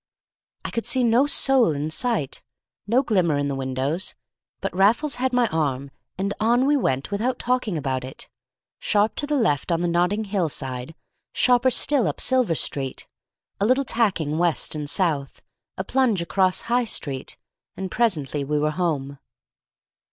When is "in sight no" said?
1.73-3.03